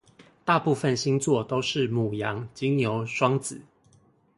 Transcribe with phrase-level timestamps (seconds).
[0.43, 3.61] 大部分星座都是牡羊金牛雙子